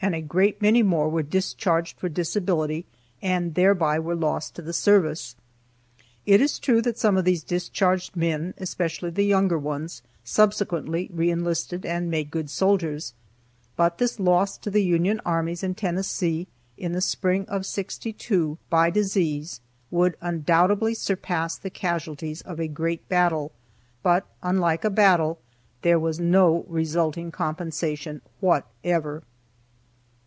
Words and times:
And 0.00 0.14
a 0.14 0.22
great 0.22 0.62
many 0.62 0.84
more 0.84 1.08
were 1.08 1.24
discharged 1.24 1.98
for 1.98 2.08
disability 2.08 2.86
and 3.20 3.56
thereby 3.56 3.98
were 3.98 4.14
lost 4.14 4.54
to 4.54 4.62
the 4.62 4.72
service. 4.72 5.34
It 6.24 6.40
is 6.40 6.60
true 6.60 6.80
that 6.82 6.96
some 6.96 7.16
of 7.16 7.24
these 7.24 7.42
discharged 7.42 8.14
men, 8.14 8.54
especially 8.58 9.10
the 9.10 9.24
younger 9.24 9.58
ones, 9.58 10.02
subsequently 10.22 11.10
re 11.12 11.30
enlisted, 11.32 11.84
and 11.84 12.08
made 12.10 12.30
good 12.30 12.48
soldiers. 12.48 13.12
But 13.76 13.98
this 13.98 14.20
loss 14.20 14.56
to 14.58 14.70
the 14.70 14.84
Union 14.84 15.20
armies 15.26 15.64
in 15.64 15.74
Tennessee 15.74 16.46
in 16.78 16.92
the 16.92 17.00
spring 17.00 17.44
of 17.48 17.66
'62 17.66 18.56
by 18.70 18.90
disease 18.90 19.60
would 19.90 20.16
undoubtedly 20.20 20.94
surpass 20.94 21.56
the 21.58 21.70
casualties 21.70 22.40
of 22.42 22.60
a 22.60 22.68
great 22.68 23.06
battle, 23.08 23.50
but, 24.04 24.26
unlike 24.44 24.84
a 24.84 24.90
battle, 24.90 25.40
there 25.82 25.98
was 25.98 26.20
no 26.20 26.64
resulting 26.68 27.32
compensation 27.32 28.20
whatever. 28.38 29.24